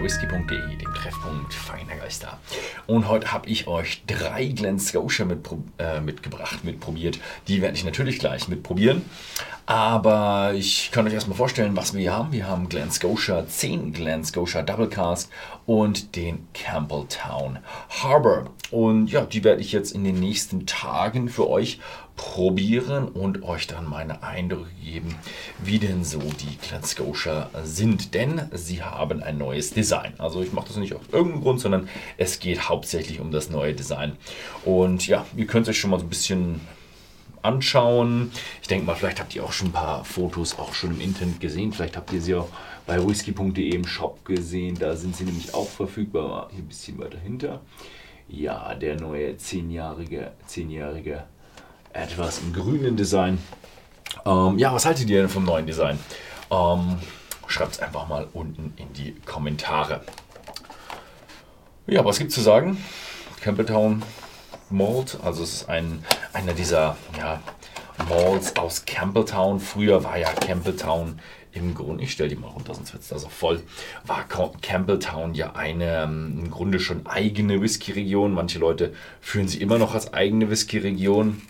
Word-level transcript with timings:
bei 0.00 0.04
whisky.de, 0.04 0.76
dem 0.76 0.94
Treffpunkt 0.94 1.52
feiner 1.52 1.96
Geister. 1.96 2.38
Und 2.86 3.08
heute 3.08 3.32
habe 3.32 3.48
ich 3.48 3.66
euch 3.66 4.02
drei 4.06 4.46
Glen 4.46 4.78
Scotia 4.78 5.24
mit, 5.24 5.48
äh, 5.78 6.00
mitgebracht, 6.00 6.64
mitprobiert. 6.64 7.18
Die 7.48 7.60
werde 7.60 7.76
ich 7.76 7.84
natürlich 7.84 8.18
gleich 8.18 8.48
mitprobieren. 8.48 9.04
Aber 9.70 10.52
ich 10.56 10.90
kann 10.90 11.06
euch 11.06 11.12
erstmal 11.12 11.36
vorstellen, 11.36 11.76
was 11.76 11.94
wir 11.94 12.00
hier 12.00 12.12
haben. 12.12 12.32
Wir 12.32 12.48
haben 12.48 12.68
Glen 12.68 12.90
Scotia 12.90 13.46
10 13.46 13.92
Glen 13.92 14.24
Scotia 14.24 14.62
Double 14.62 14.88
Cask 14.88 15.30
und 15.64 16.16
den 16.16 16.48
Campbelltown 16.54 17.60
Harbor. 17.88 18.46
Und 18.72 19.12
ja, 19.12 19.20
die 19.20 19.44
werde 19.44 19.60
ich 19.60 19.70
jetzt 19.70 19.92
in 19.92 20.02
den 20.02 20.18
nächsten 20.18 20.66
Tagen 20.66 21.28
für 21.28 21.48
euch 21.48 21.78
probieren 22.16 23.06
und 23.06 23.44
euch 23.44 23.68
dann 23.68 23.88
meine 23.88 24.24
Eindrücke 24.24 24.72
geben, 24.82 25.14
wie 25.62 25.78
denn 25.78 26.02
so 26.02 26.18
die 26.18 26.58
Glen 26.66 26.82
Scotia 26.82 27.48
sind. 27.62 28.12
Denn 28.12 28.50
sie 28.52 28.82
haben 28.82 29.22
ein 29.22 29.38
neues 29.38 29.70
Design. 29.70 30.14
Also 30.18 30.42
ich 30.42 30.52
mache 30.52 30.66
das 30.66 30.78
nicht 30.78 30.94
aus 30.94 31.02
irgendeinem 31.12 31.42
Grund, 31.42 31.60
sondern 31.60 31.88
es 32.16 32.40
geht 32.40 32.68
hauptsächlich 32.68 33.20
um 33.20 33.30
das 33.30 33.50
neue 33.50 33.72
Design. 33.72 34.16
Und 34.64 35.06
ja, 35.06 35.26
ihr 35.36 35.46
könnt 35.46 35.68
euch 35.68 35.78
schon 35.78 35.90
mal 35.90 36.00
so 36.00 36.06
ein 36.06 36.10
bisschen 36.10 36.60
anschauen. 37.42 38.30
Ich 38.62 38.68
denke 38.68 38.86
mal, 38.86 38.94
vielleicht 38.94 39.20
habt 39.20 39.34
ihr 39.34 39.44
auch 39.44 39.52
schon 39.52 39.68
ein 39.68 39.72
paar 39.72 40.04
Fotos 40.04 40.58
auch 40.58 40.74
schon 40.74 40.92
im 40.92 41.00
Internet 41.00 41.40
gesehen. 41.40 41.72
Vielleicht 41.72 41.96
habt 41.96 42.12
ihr 42.12 42.20
sie 42.20 42.34
auch 42.34 42.48
bei 42.86 42.98
whisky.de 43.06 43.70
im 43.70 43.86
Shop 43.86 44.24
gesehen. 44.24 44.76
Da 44.78 44.96
sind 44.96 45.16
sie 45.16 45.24
nämlich 45.24 45.54
auch 45.54 45.68
verfügbar. 45.68 46.48
Hier 46.50 46.60
ein 46.62 46.68
bisschen 46.68 46.98
weiter 46.98 47.18
hinter. 47.18 47.60
Ja, 48.28 48.74
der 48.74 49.00
neue 49.00 49.36
zehnjährige, 49.36 50.32
zehnjährige 50.46 51.24
etwas 51.92 52.40
im 52.40 52.52
grünen 52.52 52.96
Design. 52.96 53.38
Ähm, 54.24 54.58
ja, 54.58 54.72
was 54.72 54.86
haltet 54.86 55.10
ihr 55.10 55.20
denn 55.20 55.28
vom 55.28 55.44
neuen 55.44 55.66
Design? 55.66 55.98
Ähm, 56.50 56.98
Schreibt 57.50 57.72
es 57.72 57.80
einfach 57.80 58.06
mal 58.06 58.28
unten 58.32 58.72
in 58.76 58.92
die 58.92 59.12
Kommentare. 59.26 60.02
Ja, 61.88 62.04
was 62.04 62.18
gibt 62.18 62.30
es 62.30 62.36
zu 62.36 62.42
sagen? 62.42 62.78
Campbelltown 63.40 64.04
Malt, 64.70 65.18
also 65.24 65.42
es 65.42 65.54
ist 65.54 65.68
ein, 65.68 66.04
einer 66.32 66.52
dieser 66.52 66.96
ja, 67.18 67.40
Malls 68.08 68.56
aus 68.56 68.84
Campbelltown. 68.84 69.60
Früher 69.60 70.04
war 70.04 70.18
ja 70.18 70.32
Campbelltown 70.32 71.20
im 71.52 71.74
Grunde, 71.74 72.04
ich 72.04 72.12
stelle 72.12 72.28
die 72.28 72.36
mal 72.36 72.48
runter, 72.48 72.74
sonst 72.74 72.92
wird 72.92 73.02
es 73.02 73.08
da 73.08 73.18
so 73.18 73.28
voll, 73.28 73.62
war 74.04 74.24
Campbelltown 74.62 75.34
ja 75.34 75.54
eine 75.54 76.04
ähm, 76.04 76.38
im 76.44 76.50
Grunde 76.50 76.78
schon 76.78 77.06
eigene 77.06 77.60
Whisky-Region. 77.60 78.32
Manche 78.32 78.58
Leute 78.58 78.94
fühlen 79.20 79.48
sie 79.48 79.60
immer 79.60 79.78
noch 79.78 79.94
als 79.94 80.14
eigene 80.14 80.48
Whisky-Region. 80.48 81.42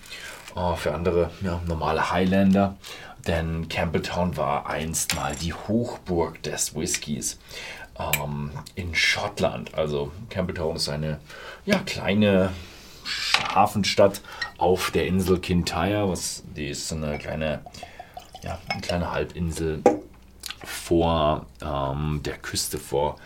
Oh, 0.56 0.74
für 0.74 0.94
andere 0.94 1.30
ja, 1.42 1.60
normale 1.66 2.10
Highlander. 2.10 2.76
Denn 3.26 3.68
Campbelltown 3.68 4.36
war 4.36 4.68
einst 4.68 5.14
mal 5.14 5.36
die 5.36 5.52
Hochburg 5.52 6.42
des 6.42 6.74
Whiskys 6.74 7.38
ähm, 7.98 8.50
in 8.74 8.94
Schottland. 8.94 9.74
Also 9.74 10.10
Campbelltown 10.30 10.76
ist 10.76 10.88
eine 10.88 11.20
ja, 11.66 11.78
kleine 11.80 12.50
Hafenstadt 13.54 14.20
auf 14.58 14.90
der 14.90 15.06
Insel 15.06 15.38
Kintyre. 15.38 16.08
Was, 16.08 16.42
die 16.56 16.68
ist 16.68 16.92
eine 16.92 17.18
kleine, 17.18 17.60
ja, 18.42 18.58
eine 18.68 18.80
kleine 18.80 19.12
Halbinsel 19.12 19.82
vor 20.64 21.46
ähm, 21.62 22.20
der 22.24 22.36
Küste 22.38 22.78
vor 22.78 23.16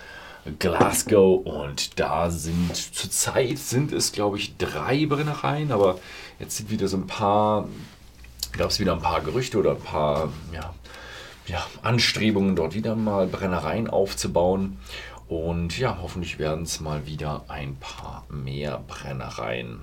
Glasgow 0.59 1.45
und 1.45 1.99
da 1.99 2.31
sind 2.31 2.77
zurzeit 2.77 3.59
sind 3.59 3.93
es 3.93 4.13
glaube 4.13 4.37
ich 4.37 4.57
drei 4.59 5.07
Brennereien, 5.07 5.73
aber 5.73 5.98
jetzt 6.39 6.57
sind 6.57 6.71
wieder 6.71 6.87
so 6.87 6.98
ein 6.98 7.07
paar, 7.07 7.67
gab 8.53 8.71
es 8.71 8.79
wieder 8.79 8.93
ein 8.93 9.01
paar 9.01 9.23
Gerüchte 9.23 9.59
oder 9.59 9.73
ein 9.73 9.81
paar 9.81 10.29
ja, 10.53 10.75
ja, 11.47 11.67
Anstrebungen 11.83 12.57
dort 12.57 12.75
wieder 12.75 12.95
mal 12.95 13.27
Brennereien 13.27 13.89
aufzubauen 13.89 14.79
und 15.28 15.78
ja, 15.78 15.98
hoffentlich 16.00 16.39
werden 16.39 16.64
es 16.64 16.80
mal 16.80 17.06
wieder 17.06 17.44
ein 17.48 17.77
paar 17.77 18.24
mehr 18.29 18.79
Brennereien. 18.86 19.83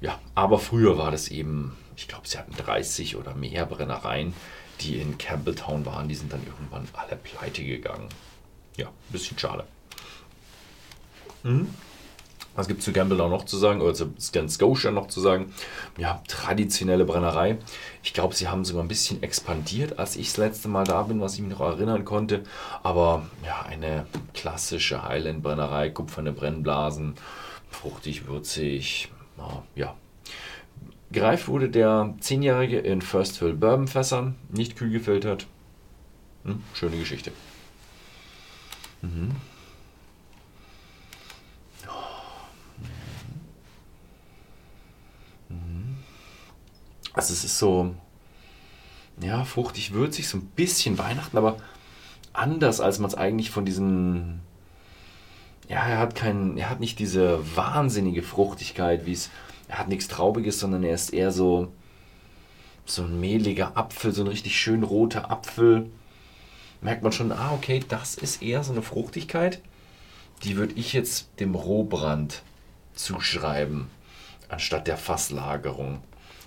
Ja, 0.00 0.18
aber 0.34 0.58
früher 0.58 0.96
war 0.96 1.10
das 1.10 1.28
eben, 1.28 1.76
ich 1.96 2.06
glaube, 2.06 2.28
sie 2.28 2.38
hatten 2.38 2.54
30 2.56 3.16
oder 3.16 3.34
mehr 3.34 3.66
Brennereien, 3.66 4.32
die 4.80 4.96
in 4.96 5.18
Campbelltown 5.18 5.84
waren, 5.86 6.08
die 6.08 6.14
sind 6.14 6.32
dann 6.32 6.46
irgendwann 6.46 6.86
alle 6.94 7.16
pleite 7.16 7.64
gegangen 7.64 8.08
ja, 8.78 8.86
ein 8.86 9.12
bisschen 9.12 9.38
schade. 9.38 9.64
Mhm. 11.42 11.74
Was 12.58 12.66
gibt 12.66 12.80
es 12.80 12.92
zu 12.92 13.00
auch 13.00 13.30
noch 13.30 13.44
zu 13.44 13.56
sagen, 13.56 13.80
oder 13.80 13.94
zu 13.94 14.12
Scan 14.18 14.48
Scotia 14.48 14.90
noch 14.90 15.06
zu 15.06 15.20
sagen? 15.20 15.54
Ja, 15.96 16.20
traditionelle 16.26 17.04
Brennerei. 17.04 17.58
Ich 18.02 18.12
glaube, 18.12 18.34
sie 18.34 18.48
haben 18.48 18.64
sogar 18.64 18.82
ein 18.82 18.88
bisschen 18.88 19.22
expandiert, 19.22 20.00
als 20.00 20.16
ich 20.16 20.26
das 20.26 20.38
letzte 20.38 20.66
Mal 20.66 20.82
da 20.82 21.04
bin, 21.04 21.20
was 21.20 21.34
ich 21.34 21.40
mich 21.40 21.56
noch 21.56 21.60
erinnern 21.60 22.04
konnte. 22.04 22.42
Aber 22.82 23.28
ja, 23.46 23.62
eine 23.62 24.06
klassische 24.34 25.04
Highland-Brennerei, 25.04 25.90
kupferne 25.90 26.32
Brennblasen, 26.32 27.14
fruchtig, 27.70 28.26
würzig, 28.26 29.12
ja. 29.76 29.94
Gereift 31.12 31.46
wurde 31.46 31.68
der 31.68 32.16
10-Jährige 32.20 32.80
in 32.80 33.02
First 33.02 33.38
Fill 33.38 33.54
Bourbon 33.54 33.86
Fässern, 33.86 34.34
nicht 34.48 34.74
kühl 34.74 34.90
gefiltert. 34.90 35.46
Hm, 36.44 36.64
schöne 36.74 36.96
Geschichte. 36.96 37.30
Mhm. 39.02 39.36
Also 47.18 47.32
es 47.32 47.42
ist 47.42 47.58
so, 47.58 47.96
ja, 49.20 49.44
fruchtig, 49.44 49.92
würzig, 49.92 50.28
so 50.28 50.38
ein 50.38 50.46
bisschen 50.54 50.98
Weihnachten, 50.98 51.36
aber 51.36 51.56
anders, 52.32 52.80
als 52.80 53.00
man 53.00 53.08
es 53.08 53.16
eigentlich 53.16 53.50
von 53.50 53.64
diesem, 53.64 54.38
ja, 55.68 55.84
er 55.84 55.98
hat 55.98 56.14
keinen, 56.14 56.56
er 56.56 56.70
hat 56.70 56.78
nicht 56.78 57.00
diese 57.00 57.40
wahnsinnige 57.56 58.22
Fruchtigkeit, 58.22 59.04
wie 59.04 59.14
es, 59.14 59.30
er 59.66 59.80
hat 59.80 59.88
nichts 59.88 60.06
Traubiges, 60.06 60.60
sondern 60.60 60.84
er 60.84 60.94
ist 60.94 61.12
eher 61.12 61.32
so, 61.32 61.72
so 62.86 63.02
ein 63.02 63.18
mehliger 63.18 63.76
Apfel, 63.76 64.12
so 64.12 64.22
ein 64.22 64.28
richtig 64.28 64.56
schön 64.56 64.84
roter 64.84 65.28
Apfel 65.28 65.90
merkt 66.82 67.02
man 67.02 67.10
schon, 67.10 67.32
ah, 67.32 67.50
okay, 67.52 67.80
das 67.88 68.14
ist 68.14 68.42
eher 68.42 68.62
so 68.62 68.70
eine 68.70 68.82
Fruchtigkeit. 68.82 69.60
Die 70.44 70.56
würde 70.56 70.74
ich 70.74 70.92
jetzt 70.92 71.30
dem 71.40 71.56
Rohbrand 71.56 72.44
zuschreiben, 72.94 73.88
anstatt 74.48 74.86
der 74.86 74.96
Fasslagerung. 74.96 76.00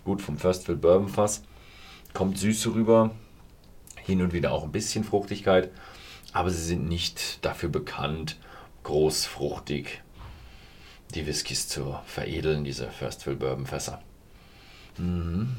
Gut, 0.03 0.21
vom 0.21 0.37
First 0.37 0.65
Fill 0.65 0.75
Bourbon 0.75 1.09
Fass 1.09 1.43
kommt 2.13 2.37
Süße 2.37 2.73
rüber, 2.73 3.11
hin 3.95 4.21
und 4.21 4.33
wieder 4.33 4.51
auch 4.51 4.63
ein 4.63 4.71
bisschen 4.71 5.03
Fruchtigkeit, 5.03 5.71
aber 6.33 6.49
sie 6.49 6.63
sind 6.63 6.87
nicht 6.87 7.43
dafür 7.45 7.69
bekannt, 7.69 8.37
großfruchtig 8.83 10.01
die 11.13 11.27
Whiskys 11.27 11.67
zu 11.67 11.97
veredeln, 12.05 12.63
diese 12.63 12.89
First 12.89 13.23
Fill 13.23 13.35
Bourbon 13.35 13.65
Fässer. 13.65 14.01
Mhm. 14.97 15.55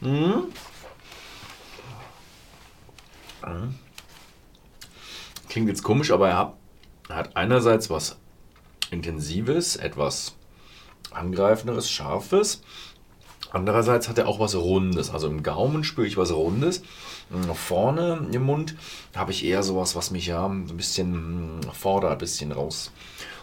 Mhm. 0.00 0.52
Klingt 5.48 5.68
jetzt 5.68 5.82
komisch, 5.82 6.10
aber 6.10 6.28
er 6.28 6.38
hat, 6.38 6.54
er 7.08 7.36
einerseits 7.36 7.90
was 7.90 8.16
Intensives, 8.90 9.76
etwas 9.76 10.34
Angreifenderes, 11.10 11.90
Scharfes. 11.90 12.62
Andererseits 13.52 14.08
hat 14.08 14.18
er 14.18 14.28
auch 14.28 14.38
was 14.38 14.54
Rundes. 14.54 15.10
Also 15.10 15.26
im 15.26 15.42
Gaumen 15.42 15.82
spüre 15.82 16.06
ich 16.06 16.16
was 16.16 16.30
Rundes. 16.32 16.82
Vorne 17.54 18.28
im 18.32 18.42
Mund 18.42 18.76
habe 19.16 19.32
ich 19.32 19.44
eher 19.44 19.62
sowas, 19.62 19.96
was 19.96 20.10
mich 20.10 20.26
ja 20.26 20.46
ein 20.46 20.76
bisschen 20.76 21.60
fordert, 21.72 22.12
ein 22.12 22.18
bisschen 22.18 22.52
raus. 22.52 22.92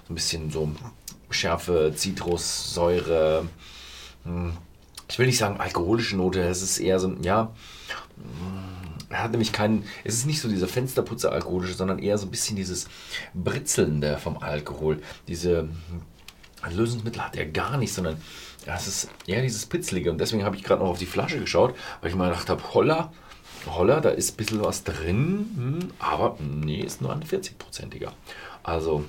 Ein 0.09 0.15
bisschen 0.15 0.49
so 0.49 0.71
Schärfe, 1.29 1.91
Zitrussäure. 1.93 3.49
Hm, 4.23 4.53
ich 5.09 5.19
will 5.19 5.27
nicht 5.27 5.37
sagen 5.37 5.59
alkoholische 5.59 6.17
Note, 6.17 6.41
es 6.41 6.61
ist 6.61 6.79
eher 6.79 6.99
so, 6.99 7.15
ja, 7.21 7.53
er 9.09 9.23
hat 9.23 9.31
nämlich 9.31 9.51
keinen, 9.51 9.83
es 10.03 10.15
ist 10.15 10.25
nicht 10.25 10.41
so 10.41 10.49
dieser 10.49 10.67
Fensterputzer 10.67 11.31
alkoholische, 11.31 11.75
sondern 11.75 11.99
eher 11.99 12.17
so 12.17 12.27
ein 12.27 12.31
bisschen 12.31 12.55
dieses 12.55 12.87
Britzelnde 13.33 14.17
vom 14.17 14.37
Alkohol. 14.37 15.01
Diese 15.27 15.69
Lösungsmittel 16.69 17.23
hat 17.23 17.35
er 17.35 17.45
gar 17.45 17.77
nicht, 17.77 17.93
sondern 17.93 18.21
es 18.65 18.87
ist 18.87 19.09
eher 19.25 19.41
dieses 19.41 19.65
Pitzelige. 19.65 20.11
Und 20.11 20.19
deswegen 20.19 20.43
habe 20.43 20.57
ich 20.57 20.63
gerade 20.63 20.81
noch 20.81 20.89
auf 20.89 20.99
die 20.99 21.05
Flasche 21.05 21.39
geschaut, 21.39 21.73
weil 22.01 22.09
ich 22.09 22.15
mal 22.15 22.29
gedacht 22.29 22.49
habe, 22.49 22.61
holla, 22.73 23.13
holla, 23.65 24.01
da 24.01 24.09
ist 24.09 24.33
ein 24.33 24.37
bisschen 24.37 24.61
was 24.61 24.83
drin, 24.83 25.51
hm, 25.55 25.91
aber 25.99 26.37
nee, 26.39 26.81
ist 26.81 27.01
nur 27.01 27.13
ein 27.13 27.23
40-prozentiger. 27.23 28.11
Also, 28.63 29.05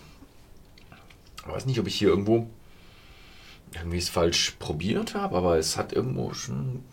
ich 1.44 1.52
weiß 1.52 1.66
nicht, 1.66 1.80
ob 1.80 1.88
ich 1.88 1.96
hier 1.96 2.08
irgendwo 2.08 2.48
irgendwie 3.74 3.98
es 3.98 4.08
falsch 4.08 4.52
probiert 4.58 5.14
habe, 5.14 5.36
aber 5.36 5.58
es 5.58 5.76
hat 5.76 5.92
irgendwo 5.92 6.32
schon 6.34 6.54
einen 6.56 6.84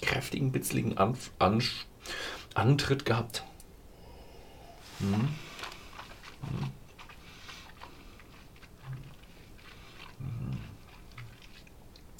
kräftigen, 0.00 0.52
bitzligen 0.52 0.98
An 0.98 1.16
An 1.38 1.62
Antritt 2.54 3.04
gehabt. 3.04 3.42
Hm. 5.00 5.28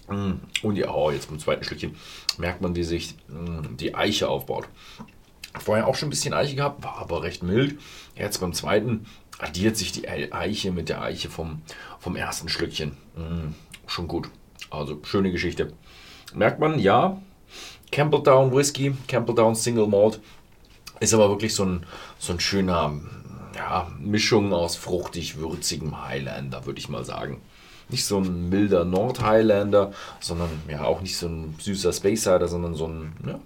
Mm. 0.09 0.41
Und 0.62 0.77
ja, 0.77 0.93
oh, 0.93 1.11
jetzt 1.11 1.29
beim 1.29 1.39
zweiten 1.39 1.65
Stückchen 1.65 1.97
merkt 2.39 2.61
man, 2.61 2.75
wie 2.77 2.85
sich 2.85 3.15
mm, 3.29 3.77
die 3.77 3.95
Eiche 3.95 4.29
aufbaut. 4.29 4.69
Vorher 5.59 5.87
auch 5.87 5.95
schon 5.95 6.09
ein 6.09 6.11
bisschen 6.11 6.35
Eiche 6.35 6.56
gehabt, 6.56 6.83
war 6.83 6.99
aber 6.99 7.23
recht 7.23 7.43
mild. 7.43 7.79
Jetzt 8.17 8.39
beim 8.41 8.53
zweiten 8.53 9.06
addiert 9.39 9.77
sich 9.77 9.93
die 9.93 10.09
Eiche 10.09 10.73
mit 10.73 10.89
der 10.89 11.03
Eiche 11.03 11.31
vom, 11.31 11.62
vom 11.99 12.17
ersten 12.17 12.49
Schlückchen. 12.49 12.97
Schon 13.94 14.08
gut. 14.08 14.29
Also 14.70 14.99
schöne 15.05 15.31
Geschichte. 15.31 15.73
Merkt 16.35 16.58
man, 16.58 16.81
ja, 16.81 17.23
Campbelltown 17.93 18.52
Whisky, 18.52 18.93
Campbelltown 19.06 19.55
Single 19.55 19.87
Malt, 19.87 20.20
ist 20.99 21.14
aber 21.14 21.29
wirklich 21.29 21.55
so 21.55 21.64
ein, 21.64 21.87
so 22.19 22.32
ein 22.32 22.41
schöner 22.41 22.93
ja, 23.55 23.88
Mischung 24.00 24.52
aus 24.52 24.75
fruchtig-würzigem 24.75 26.05
Highlander, 26.05 26.67
würde 26.67 26.81
ich 26.81 26.88
mal 26.88 27.05
sagen. 27.05 27.41
Nicht 27.88 28.05
so 28.05 28.19
ein 28.19 28.49
milder 28.49 28.85
Nord-Highlander, 28.85 29.93
sondern 30.19 30.50
ja 30.69 30.82
auch 30.82 31.00
nicht 31.00 31.17
so 31.17 31.29
ein 31.29 31.55
süßer 31.61 31.93
Space 31.93 32.23
Cider, 32.23 32.49
sondern 32.49 32.75
so 32.75 32.88
ein 32.88 33.12
ja, 33.25 33.38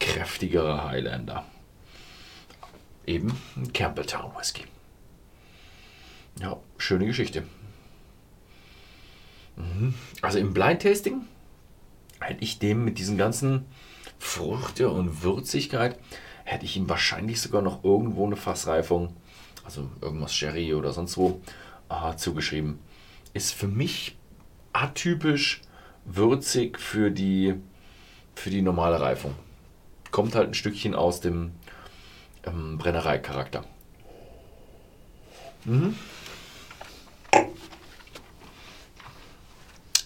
kräftigerer 0.00 0.82
Highlander. 0.88 1.44
Eben 3.06 3.38
ein 3.54 3.72
Campbelltown 3.72 4.32
Whisky. 4.36 4.64
Ja, 6.40 6.56
schöne 6.78 7.06
Geschichte. 7.06 7.44
Also 10.22 10.38
im 10.38 10.52
Blind 10.52 10.82
Tasting 10.82 11.22
hätte 12.20 12.42
ich 12.42 12.58
dem 12.58 12.84
mit 12.84 12.98
diesen 12.98 13.16
ganzen 13.16 13.66
Früchte 14.18 14.90
und 14.90 15.22
Würzigkeit, 15.22 15.98
hätte 16.44 16.64
ich 16.64 16.76
ihm 16.76 16.88
wahrscheinlich 16.88 17.40
sogar 17.40 17.62
noch 17.62 17.84
irgendwo 17.84 18.26
eine 18.26 18.36
Fassreifung, 18.36 19.14
also 19.64 19.88
irgendwas 20.00 20.34
Sherry 20.34 20.74
oder 20.74 20.92
sonst 20.92 21.16
wo, 21.16 21.40
äh, 21.88 22.16
zugeschrieben. 22.16 22.78
Ist 23.32 23.52
für 23.52 23.68
mich 23.68 24.16
atypisch 24.72 25.60
würzig 26.04 26.78
für 26.78 27.10
die, 27.10 27.54
für 28.34 28.50
die 28.50 28.62
normale 28.62 29.00
Reifung. 29.00 29.34
Kommt 30.10 30.34
halt 30.34 30.48
ein 30.48 30.54
Stückchen 30.54 30.94
aus 30.94 31.20
dem 31.20 31.52
ähm, 32.46 32.78
Brennereicharakter. 32.78 33.64
Mhm. 35.64 35.96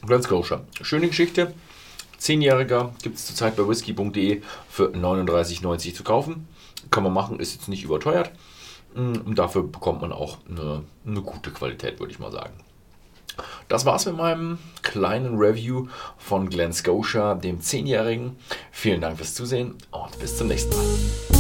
Glen 0.08 0.22
Scotia. 0.22 0.62
Schöne 0.80 1.08
Geschichte. 1.08 1.54
Zehnjähriger 2.16 2.92
gibt 3.02 3.16
es 3.16 3.26
zurzeit 3.26 3.56
bei 3.56 3.68
whisky.de 3.68 4.42
für 4.68 4.86
39,90 4.88 5.94
zu 5.94 6.02
kaufen. 6.02 6.48
Kann 6.90 7.02
man 7.02 7.12
machen, 7.12 7.38
ist 7.38 7.54
jetzt 7.54 7.68
nicht 7.68 7.84
überteuert. 7.84 8.32
Mm, 8.94 9.18
und 9.24 9.38
dafür 9.38 9.62
bekommt 9.62 10.00
man 10.00 10.12
auch 10.12 10.38
eine, 10.48 10.82
eine 11.06 11.20
gute 11.20 11.50
Qualität, 11.50 12.00
würde 12.00 12.12
ich 12.12 12.18
mal 12.18 12.32
sagen. 12.32 12.54
Das 13.68 13.84
war's 13.84 14.06
mit 14.06 14.16
meinem 14.16 14.58
kleinen 14.82 15.36
Review 15.38 15.88
von 16.16 16.48
Glen 16.48 16.72
Scotia, 16.72 17.34
dem 17.34 17.60
Zehnjährigen. 17.60 18.36
Vielen 18.72 19.00
Dank 19.00 19.18
fürs 19.18 19.34
Zusehen 19.34 19.74
und 19.90 20.18
bis 20.18 20.38
zum 20.38 20.48
nächsten 20.48 20.74
Mal. 20.74 21.37